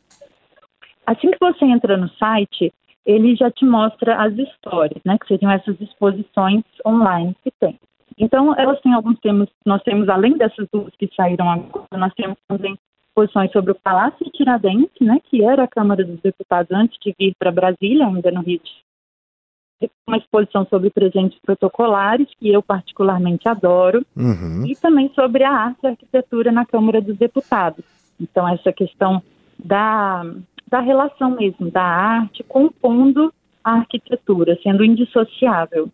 Assim 1.05 1.31
que 1.31 1.37
você 1.39 1.65
entra 1.65 1.97
no 1.97 2.09
site, 2.09 2.71
ele 3.09 3.35
já 3.35 3.49
te 3.49 3.65
mostra 3.65 4.21
as 4.21 4.37
histórias, 4.37 5.01
né, 5.03 5.17
que 5.17 5.27
seriam 5.27 5.51
essas 5.51 5.81
exposições 5.81 6.63
online 6.85 7.35
que 7.43 7.51
tem. 7.59 7.79
Então, 8.19 8.53
elas 8.55 8.79
têm 8.81 8.93
alguns 8.93 9.17
temas, 9.19 9.49
nós 9.65 9.81
temos, 9.81 10.07
além 10.09 10.37
dessas 10.37 10.67
duas 10.71 10.95
que 10.95 11.09
saíram 11.15 11.49
agora, 11.49 11.87
nós 11.93 12.13
temos 12.13 12.37
também 12.47 12.77
exposições 13.07 13.51
sobre 13.51 13.71
o 13.71 13.75
Palácio 13.75 14.23
de 14.23 14.31
Tiradentes, 14.31 15.01
né, 15.01 15.19
que 15.27 15.43
era 15.43 15.63
a 15.63 15.67
Câmara 15.67 16.05
dos 16.05 16.19
Deputados 16.21 16.71
antes 16.71 16.99
de 17.03 17.15
vir 17.17 17.33
para 17.39 17.51
Brasília, 17.51 18.05
ainda 18.05 18.29
no 18.29 18.41
Rio 18.41 18.59
de 18.59 18.69
Janeiro. 18.69 19.93
Uma 20.07 20.17
exposição 20.17 20.67
sobre 20.69 20.91
presentes 20.91 21.39
protocolares, 21.39 22.27
que 22.37 22.49
eu 22.49 22.61
particularmente 22.61 23.47
adoro, 23.47 24.05
uhum. 24.15 24.67
e 24.67 24.75
também 24.75 25.09
sobre 25.15 25.43
a 25.43 25.51
arte 25.51 25.79
e 25.83 25.87
a 25.87 25.91
arquitetura 25.91 26.51
na 26.51 26.65
Câmara 26.65 27.01
dos 27.01 27.17
Deputados. 27.17 27.83
Então, 28.19 28.47
essa 28.47 28.71
questão 28.71 29.23
da, 29.57 30.23
da 30.69 30.79
relação 30.79 31.31
mesmo 31.31 31.71
da 31.71 31.83
arte 31.83 32.43
compondo 32.43 33.33
a 33.63 33.73
arquitetura, 33.73 34.57
sendo 34.61 34.83
indissociável. 34.83 35.89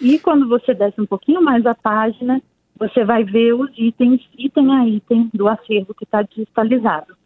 E 0.00 0.18
quando 0.18 0.48
você 0.48 0.74
desce 0.74 1.00
um 1.00 1.06
pouquinho 1.06 1.42
mais 1.42 1.64
a 1.66 1.74
página, 1.74 2.42
você 2.78 3.04
vai 3.04 3.24
ver 3.24 3.54
os 3.54 3.70
itens, 3.76 4.20
item 4.36 4.72
a 4.72 4.86
item 4.86 5.30
do 5.32 5.48
acervo 5.48 5.94
que 5.94 6.04
está 6.04 6.22
digitalizado. 6.22 7.16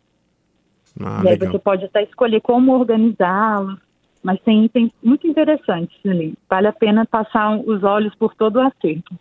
Ah, 1.01 1.23
e 1.25 1.29
aí 1.29 1.35
legal. 1.35 1.53
você 1.53 1.59
pode 1.59 1.85
até 1.85 2.03
escolher 2.03 2.41
como 2.41 2.73
organizá-los, 2.73 3.79
mas 4.23 4.41
tem 4.43 4.65
itens 4.65 4.91
muito 5.03 5.27
interessantes 5.27 5.99
ali. 6.05 6.35
Vale 6.49 6.69
a 6.69 6.73
pena 6.73 7.05
passar 7.07 7.59
os 7.59 7.83
olhos 7.83 8.15
por 8.15 8.35
todo 8.35 8.57
o 8.57 8.61
acervo. 8.61 9.19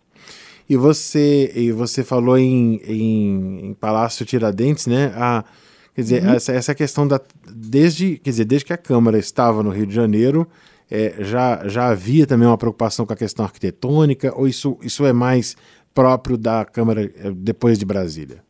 E 0.68 0.76
você, 0.76 1.52
e 1.56 1.72
você 1.72 2.04
falou 2.04 2.38
em, 2.38 2.76
em, 2.84 3.66
em 3.66 3.74
Palácio 3.74 4.24
Tiradentes, 4.24 4.86
né? 4.86 5.12
A, 5.16 5.44
quer 5.94 6.00
dizer, 6.02 6.22
uhum. 6.22 6.34
essa, 6.34 6.52
essa 6.52 6.74
questão 6.74 7.06
da. 7.06 7.20
Desde, 7.54 8.18
quer 8.18 8.30
dizer, 8.30 8.44
desde 8.44 8.66
que 8.66 8.72
a 8.72 8.78
Câmara 8.78 9.18
estava 9.18 9.62
no 9.62 9.70
Rio 9.70 9.86
de 9.86 9.94
Janeiro, 9.94 10.48
é, 10.90 11.16
já, 11.20 11.66
já 11.68 11.88
havia 11.88 12.26
também 12.26 12.48
uma 12.48 12.58
preocupação 12.58 13.06
com 13.06 13.12
a 13.12 13.16
questão 13.16 13.44
arquitetônica, 13.44 14.32
ou 14.36 14.48
isso, 14.48 14.78
isso 14.82 15.06
é 15.06 15.12
mais 15.12 15.56
próprio 15.94 16.36
da 16.36 16.64
Câmara 16.64 17.02
é, 17.02 17.30
depois 17.30 17.78
de 17.78 17.84
Brasília? 17.84 18.42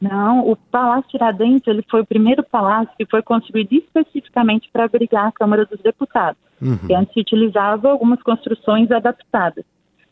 Não, 0.00 0.50
o 0.50 0.56
Palácio 0.56 1.08
Tiradentes 1.10 1.66
ele 1.66 1.84
foi 1.90 2.00
o 2.00 2.06
primeiro 2.06 2.42
palácio 2.42 2.92
que 2.98 3.06
foi 3.06 3.22
construído 3.22 3.72
especificamente 3.72 4.68
para 4.72 4.84
abrigar 4.84 5.28
a 5.28 5.32
Câmara 5.32 5.64
dos 5.64 5.80
Deputados, 5.80 6.40
uhum. 6.60 6.76
que 6.76 6.94
antes 6.94 7.14
se 7.14 7.20
utilizava 7.20 7.88
algumas 7.88 8.22
construções 8.22 8.90
adaptadas. 8.90 9.64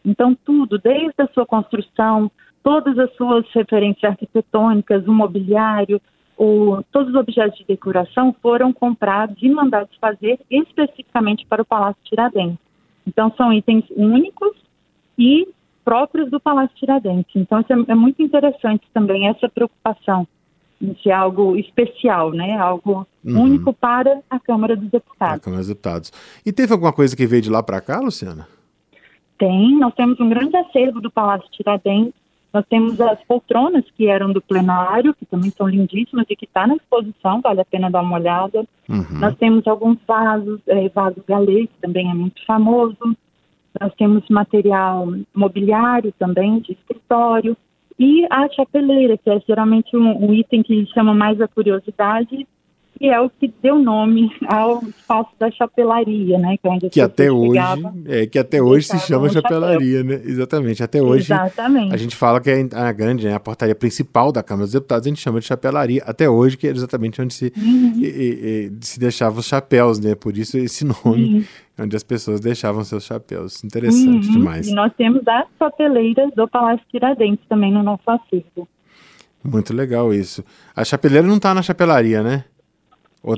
Então, 0.04 0.36
tudo, 0.44 0.78
desde 0.78 1.14
a 1.18 1.28
sua 1.28 1.44
construção, 1.44 2.30
todas 2.62 2.98
as 2.98 3.12
suas 3.16 3.44
referências 3.52 4.12
arquitetônicas, 4.12 5.06
o 5.06 5.12
mobiliário, 5.12 6.00
o, 6.42 6.82
todos 6.90 7.10
os 7.10 7.14
objetos 7.14 7.56
de 7.56 7.64
decoração 7.64 8.34
foram 8.42 8.72
comprados 8.72 9.36
e 9.40 9.48
mandados 9.48 9.96
fazer 10.00 10.40
especificamente 10.50 11.46
para 11.46 11.62
o 11.62 11.64
Palácio 11.64 12.02
Tiradentes. 12.02 12.58
Então, 13.06 13.32
são 13.36 13.52
itens 13.52 13.84
únicos 13.94 14.50
e 15.16 15.46
próprios 15.84 16.28
do 16.32 16.40
Palácio 16.40 16.74
Tiradentes. 16.76 17.30
Então, 17.36 17.60
isso 17.60 17.72
é, 17.72 17.92
é 17.92 17.94
muito 17.94 18.20
interessante 18.20 18.84
também, 18.92 19.28
essa 19.28 19.48
preocupação 19.48 20.26
ser 21.00 21.12
algo 21.12 21.56
especial, 21.56 22.32
né? 22.32 22.58
Algo 22.58 23.06
uhum. 23.24 23.42
único 23.42 23.72
para 23.72 24.20
a 24.28 24.40
Câmara 24.40 24.74
dos 24.74 24.90
Deputados. 24.90 25.36
A 25.36 25.38
Câmara 25.38 25.60
dos 25.60 25.68
Deputados. 25.68 26.12
E 26.44 26.52
teve 26.52 26.72
alguma 26.72 26.92
coisa 26.92 27.16
que 27.16 27.24
veio 27.24 27.40
de 27.40 27.50
lá 27.50 27.62
para 27.62 27.80
cá, 27.80 28.00
Luciana? 28.00 28.48
Tem, 29.38 29.78
nós 29.78 29.94
temos 29.94 30.18
um 30.18 30.28
grande 30.28 30.56
acervo 30.56 31.00
do 31.00 31.08
Palácio 31.08 31.48
Tiradentes 31.52 32.20
nós 32.52 32.66
temos 32.66 33.00
as 33.00 33.18
poltronas 33.24 33.84
que 33.96 34.06
eram 34.06 34.30
do 34.30 34.42
plenário, 34.42 35.14
que 35.14 35.24
também 35.24 35.50
são 35.50 35.66
lindíssimas 35.66 36.26
e 36.28 36.36
que 36.36 36.44
está 36.44 36.66
na 36.66 36.76
exposição, 36.76 37.40
vale 37.40 37.62
a 37.62 37.64
pena 37.64 37.90
dar 37.90 38.02
uma 38.02 38.18
olhada. 38.18 38.64
Uhum. 38.88 39.20
Nós 39.20 39.34
temos 39.36 39.66
alguns 39.66 39.98
vasos, 40.06 40.60
é, 40.66 40.88
vaso 40.90 41.22
galês, 41.26 41.68
que 41.70 41.80
também 41.80 42.10
é 42.10 42.14
muito 42.14 42.44
famoso. 42.44 43.16
Nós 43.80 43.94
temos 43.94 44.28
material 44.28 45.08
mobiliário 45.34 46.12
também, 46.18 46.60
de 46.60 46.72
escritório. 46.72 47.56
E 47.98 48.26
a 48.30 48.48
chapeleira, 48.50 49.16
que 49.16 49.30
é 49.30 49.40
geralmente 49.46 49.96
um, 49.96 50.26
um 50.26 50.34
item 50.34 50.62
que 50.62 50.86
chama 50.92 51.14
mais 51.14 51.40
a 51.40 51.48
curiosidade, 51.48 52.46
que 52.98 53.08
é 53.08 53.20
o 53.20 53.28
que 53.28 53.52
deu 53.62 53.78
nome 53.78 54.30
ao 54.46 54.82
espaço 54.84 55.30
da 55.38 55.50
chapelaria, 55.50 56.38
né? 56.38 56.56
Que, 56.56 56.68
é 56.68 56.70
onde 56.70 56.90
que 56.90 57.00
até 57.00 57.30
hoje, 57.30 57.58
é, 58.06 58.26
que 58.26 58.38
até 58.38 58.62
hoje 58.62 58.86
se 58.86 58.98
chama 59.00 59.28
chapelaria, 59.28 59.98
chapéu. 59.98 60.18
né? 60.18 60.22
Exatamente. 60.24 60.82
Até 60.82 61.02
hoje 61.02 61.32
Exatamente. 61.32 61.94
a 61.94 61.96
gente 61.96 62.14
fala 62.14 62.40
que 62.40 62.50
é 62.50 62.68
a 62.72 62.92
grande, 62.92 63.26
né, 63.26 63.34
a 63.34 63.40
portaria 63.40 63.74
principal 63.74 64.30
da 64.30 64.42
Câmara 64.42 64.66
dos 64.66 64.72
Deputados, 64.72 65.06
a 65.06 65.10
gente 65.10 65.20
chama 65.20 65.40
de 65.40 65.46
chapelaria. 65.46 66.02
Até 66.06 66.28
hoje, 66.28 66.56
que 66.56 66.66
é 66.66 66.70
exatamente 66.70 67.20
onde 67.20 67.34
se, 67.34 67.52
uhum. 67.56 67.94
e, 67.96 68.06
e, 68.06 68.72
se 68.80 69.00
deixava 69.00 69.40
os 69.40 69.46
chapéus, 69.46 69.98
né? 69.98 70.14
Por 70.14 70.36
isso 70.36 70.56
esse 70.58 70.84
nome, 70.84 71.34
uhum. 71.34 71.44
onde 71.84 71.96
as 71.96 72.02
pessoas 72.02 72.40
deixavam 72.40 72.84
seus 72.84 73.04
chapéus. 73.04 73.64
Interessante 73.64 74.28
uhum. 74.28 74.32
demais. 74.32 74.68
E 74.68 74.74
nós 74.74 74.92
temos 74.96 75.26
a 75.26 75.46
chapeleira 75.58 76.30
do 76.36 76.46
Palácio 76.48 76.84
Tiradentes 76.90 77.44
também 77.48 77.72
no 77.72 77.82
nosso 77.82 78.02
acervo. 78.06 78.68
Muito 79.44 79.74
legal 79.74 80.14
isso. 80.14 80.44
A 80.74 80.84
chapeleira 80.84 81.26
não 81.26 81.36
está 81.36 81.52
na 81.52 81.62
chapelaria, 81.62 82.22
né? 82.22 82.44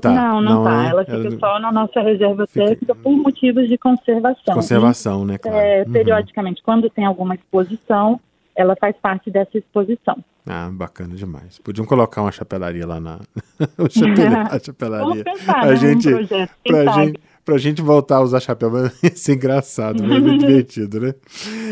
Tá? 0.00 0.10
Não, 0.10 0.40
não, 0.40 0.54
não 0.54 0.64
tá. 0.64 0.84
É? 0.84 0.88
Ela 0.88 1.04
fica 1.04 1.16
Ela... 1.16 1.38
só 1.38 1.58
na 1.60 1.70
nossa 1.70 2.00
reserva 2.00 2.46
fica... 2.46 2.66
técnica 2.66 2.94
por 2.94 3.12
motivos 3.12 3.68
de 3.68 3.76
conservação. 3.76 4.54
Conservação, 4.54 5.24
né? 5.26 5.36
Claro. 5.36 5.58
É, 5.58 5.82
uhum. 5.82 5.92
Periodicamente, 5.92 6.62
quando 6.62 6.88
tem 6.88 7.04
alguma 7.04 7.34
exposição, 7.34 8.18
ela 8.56 8.74
faz 8.80 8.96
parte 8.96 9.30
dessa 9.30 9.58
exposição. 9.58 10.16
Ah, 10.46 10.70
bacana 10.72 11.14
demais. 11.14 11.58
Podiam 11.58 11.86
colocar 11.86 12.22
uma 12.22 12.32
chapelaria 12.32 12.86
lá 12.86 13.00
na 13.00 13.18
a 14.50 14.58
chapelaria. 14.58 15.24
Pensar, 15.24 15.62
a 15.62 15.66
né, 15.66 15.76
gente, 15.76 16.08
um 16.08 16.16
projeto, 16.16 16.50
pra 16.64 16.92
gente, 16.92 17.20
pra 17.44 17.58
gente 17.58 17.82
voltar 17.82 18.16
a 18.16 18.20
usar 18.22 18.40
chapéu, 18.40 18.70
vai 18.70 18.90
ser 19.14 19.34
engraçado, 19.34 19.98
ser 19.98 20.38
divertido, 20.38 21.00
né? 21.00 21.14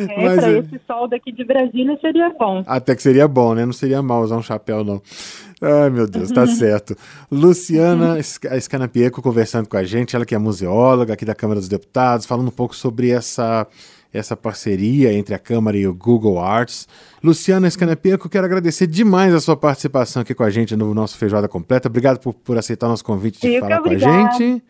É, 0.09 0.25
Mas, 0.25 0.41
pra 0.41 0.51
é... 0.51 0.59
esse 0.59 0.81
sol 0.87 1.09
daqui 1.09 1.33
de 1.33 1.45
Brasília 1.45 1.99
seria 2.01 2.31
bom. 2.31 2.63
Até 2.67 2.95
que 2.95 3.03
seria 3.03 3.27
bom, 3.27 3.55
né? 3.55 3.65
Não 3.65 3.73
seria 3.73 4.03
mal 4.03 4.23
usar 4.23 4.37
um 4.37 4.43
chapéu, 4.43 4.85
não. 4.85 5.01
Ai, 5.63 5.91
meu 5.91 6.09
Deus, 6.09 6.33
tá 6.33 6.45
certo. 6.49 6.97
Luciana 7.31 8.21
Scanapieco 8.21 9.23
conversando 9.23 9.69
com 9.69 9.77
a 9.77 9.85
gente, 9.85 10.17
ela 10.17 10.27
que 10.27 10.35
é 10.35 10.39
museóloga 10.39 11.15
aqui 11.15 11.25
da 11.25 11.37
Câmara 11.37 11.61
dos 11.61 11.69
Deputados, 11.69 12.27
falando 12.27 12.49
um 12.49 12.53
pouco 12.53 12.75
sobre 12.75 13.11
essa, 13.11 13.67
essa 14.13 14.37
parceria 14.37 15.13
entre 15.13 15.37
a 15.37 15.39
Câmara 15.39 15.77
e 15.77 15.87
o 15.87 15.95
Google 15.95 16.41
Arts. 16.41 16.89
Luciana 17.23 17.71
Scanapieco, 17.71 18.29
quero 18.29 18.45
agradecer 18.45 18.89
demais 18.89 19.33
a 19.33 19.41
sua 19.41 19.57
participação 19.57 20.23
aqui 20.23 20.35
com 20.35 20.43
a 20.43 20.51
gente 20.51 20.75
no 20.75 20.93
nosso 20.93 21.17
Feijoada 21.17 21.47
Completa. 21.47 21.89
Obrigado 21.89 22.19
por, 22.19 22.35
por 22.35 22.59
aceitar 22.59 22.87
o 22.87 22.91
nosso 22.91 23.05
convite 23.05 23.41
de 23.41 23.61
falar 23.61 23.81
com 23.81 23.91
a 23.91 23.97
gente. 23.97 24.63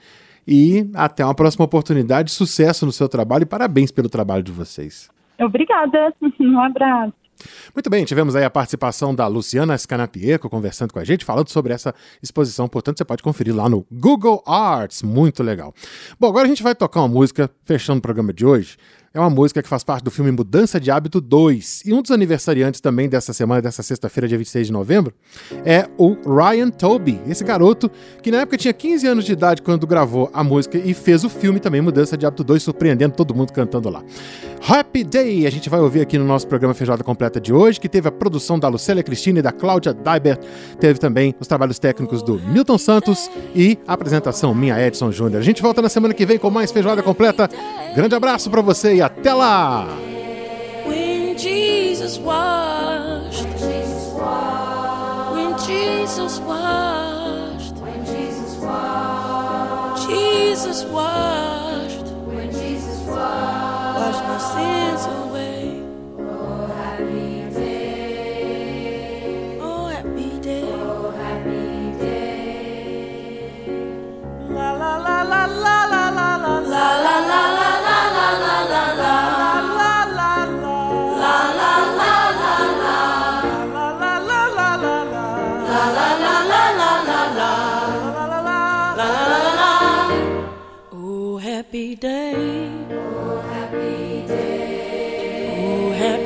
E 0.46 0.90
até 0.92 1.24
uma 1.24 1.34
próxima 1.34 1.64
oportunidade. 1.64 2.30
Sucesso 2.30 2.84
no 2.84 2.92
seu 2.92 3.08
trabalho 3.08 3.42
e 3.42 3.46
parabéns 3.46 3.90
pelo 3.90 4.08
trabalho 4.08 4.42
de 4.42 4.52
vocês. 4.52 5.08
Obrigada. 5.40 6.12
Um 6.38 6.60
abraço. 6.60 7.21
Muito 7.74 7.88
bem, 7.88 8.04
tivemos 8.04 8.36
aí 8.36 8.44
a 8.44 8.50
participação 8.50 9.14
da 9.14 9.26
Luciana 9.26 9.76
Scanapieco 9.76 10.48
conversando 10.48 10.92
com 10.92 10.98
a 10.98 11.04
gente, 11.04 11.24
falando 11.24 11.48
sobre 11.48 11.72
essa 11.72 11.94
exposição. 12.22 12.68
Portanto, 12.68 12.98
você 12.98 13.04
pode 13.04 13.22
conferir 13.22 13.54
lá 13.54 13.68
no 13.68 13.86
Google 13.90 14.42
Arts. 14.46 15.02
Muito 15.02 15.42
legal. 15.42 15.74
Bom, 16.18 16.28
agora 16.28 16.46
a 16.46 16.48
gente 16.48 16.62
vai 16.62 16.74
tocar 16.74 17.00
uma 17.00 17.08
música, 17.08 17.50
fechando 17.64 17.98
o 17.98 18.02
programa 18.02 18.32
de 18.32 18.44
hoje. 18.44 18.76
É 19.14 19.20
uma 19.20 19.28
música 19.28 19.62
que 19.62 19.68
faz 19.68 19.84
parte 19.84 20.02
do 20.02 20.10
filme 20.10 20.32
Mudança 20.32 20.80
de 20.80 20.90
Hábito 20.90 21.20
2. 21.20 21.82
E 21.84 21.92
um 21.92 22.00
dos 22.00 22.10
aniversariantes 22.10 22.80
também 22.80 23.10
dessa 23.10 23.34
semana, 23.34 23.60
dessa 23.60 23.82
sexta-feira, 23.82 24.26
dia 24.26 24.38
26 24.38 24.68
de 24.68 24.72
novembro, 24.72 25.12
é 25.66 25.86
o 25.98 26.16
Ryan 26.24 26.70
Toby, 26.70 27.20
esse 27.28 27.44
garoto 27.44 27.90
que 28.22 28.30
na 28.30 28.38
época 28.38 28.56
tinha 28.56 28.72
15 28.72 29.06
anos 29.06 29.26
de 29.26 29.32
idade 29.32 29.60
quando 29.60 29.86
gravou 29.86 30.30
a 30.32 30.42
música 30.42 30.78
e 30.78 30.94
fez 30.94 31.24
o 31.24 31.28
filme 31.28 31.60
também 31.60 31.82
Mudança 31.82 32.16
de 32.16 32.24
Hábito 32.24 32.42
2, 32.42 32.62
surpreendendo 32.62 33.14
todo 33.14 33.34
mundo 33.34 33.52
cantando 33.52 33.90
lá. 33.90 34.02
Happy 34.66 35.04
Day, 35.04 35.46
a 35.46 35.50
gente 35.50 35.68
vai 35.68 35.80
ouvir 35.80 36.00
aqui 36.00 36.16
no 36.16 36.24
nosso 36.24 36.46
programa 36.46 36.72
Feijoada 36.72 37.04
Completa 37.04 37.38
de 37.38 37.52
hoje, 37.52 37.78
que 37.78 37.90
teve 37.90 38.08
a 38.08 38.12
produção 38.12 38.58
da 38.58 38.68
Lucélia 38.68 39.02
Cristina 39.02 39.40
e 39.40 39.42
da 39.42 39.52
Cláudia 39.52 39.92
Dybert, 39.92 40.40
teve 40.80 40.98
também 40.98 41.34
os 41.38 41.46
trabalhos 41.46 41.78
técnicos 41.78 42.22
do 42.22 42.38
Milton 42.38 42.78
Santos 42.78 43.30
e 43.54 43.78
a 43.86 43.92
apresentação 43.92 44.54
minha 44.54 44.80
Edson 44.80 45.12
Júnior. 45.12 45.42
A 45.42 45.44
gente 45.44 45.60
volta 45.60 45.82
na 45.82 45.90
semana 45.90 46.14
que 46.14 46.24
vem 46.24 46.38
com 46.38 46.48
mais 46.48 46.72
Feijoada 46.72 47.02
Completa. 47.02 47.50
Grande 47.94 48.14
abraço 48.14 48.48
para 48.48 48.62
você 48.62 48.94
e 48.94 49.01
até 49.02 49.32
lá! 49.32 49.86
When 50.86 51.36
Jesus 51.36 52.18
washed, 52.18 53.46
when 55.32 55.56
Jesus 55.58 56.38
washed, 56.40 57.74
when 57.76 58.04
Jesus 58.04 58.56
washed, 58.60 60.08
Jesus 60.08 60.84
washed, 60.84 61.51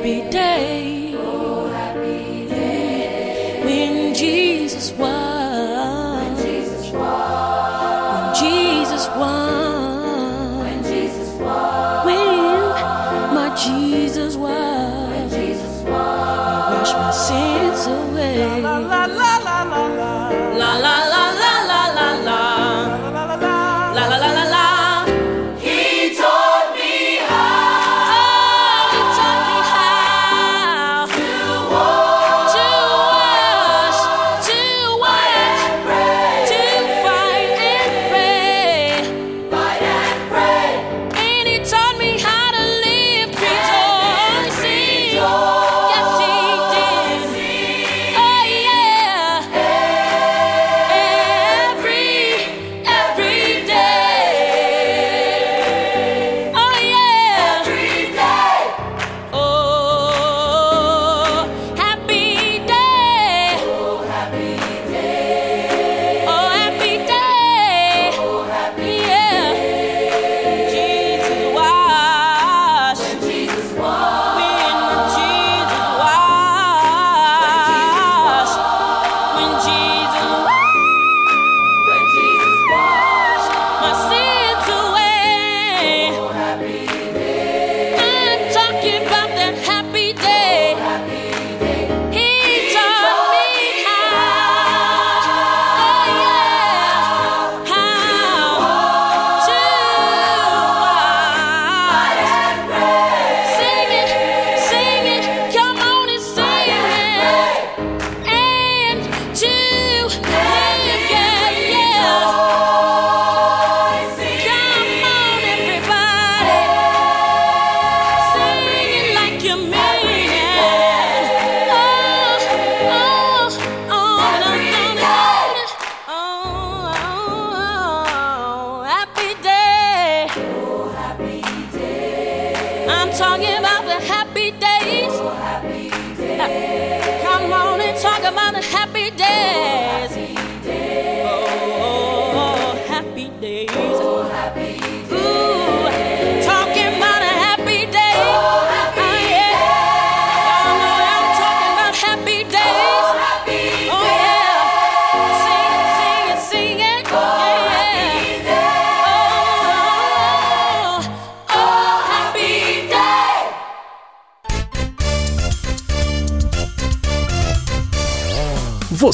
happy 0.07 0.29
day. 0.29 1.15
Oh, 1.17 1.67
happy 1.67 2.47
day. 2.47 3.61
When 3.63 4.13
Jesus 4.13 4.91
won. 4.93 5.26